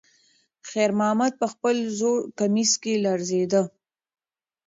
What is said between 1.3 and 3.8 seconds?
په خپل زوړ کمیس کې لړزېده.